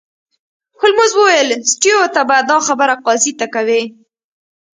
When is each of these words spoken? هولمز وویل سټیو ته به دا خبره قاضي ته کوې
هولمز 0.79 1.11
وویل 1.15 1.49
سټیو 1.71 1.99
ته 2.15 2.21
به 2.29 2.37
دا 2.49 2.57
خبره 2.67 2.95
قاضي 3.05 3.33
ته 3.39 3.45
کوې 3.53 3.83